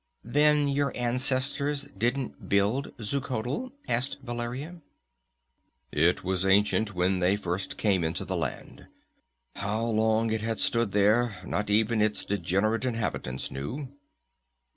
"Then 0.25 0.67
your 0.67 0.91
ancestors 0.97 1.87
didn't 1.95 2.49
build 2.49 2.91
Xuchotl?" 2.99 3.71
asked 3.87 4.19
Valeria. 4.21 4.81
"It 5.91 6.23
was 6.23 6.43
ancient 6.43 6.95
when 6.95 7.19
they 7.19 7.35
first 7.35 7.77
came 7.77 8.03
into 8.03 8.25
the 8.25 8.35
land. 8.35 8.87
How 9.57 9.85
long 9.85 10.31
it 10.31 10.41
had 10.41 10.57
stood 10.57 10.91
here, 10.91 11.35
not 11.45 11.69
even 11.69 12.01
its 12.01 12.25
degenerate 12.25 12.83
inhabitants 12.83 13.51
knew." 13.51 13.89